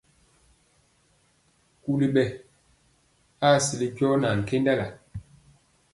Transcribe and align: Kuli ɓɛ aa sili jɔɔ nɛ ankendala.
Kuli 1.83 2.07
ɓɛ 2.13 2.23
aa 3.47 3.57
sili 3.65 3.87
jɔɔ 3.97 4.13
nɛ 4.19 4.27
ankendala. 4.35 4.87